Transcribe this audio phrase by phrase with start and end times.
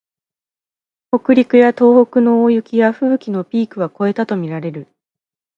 [1.11, 4.87] 北陸や東北の大雪やふぶきのピークは越えたとみられる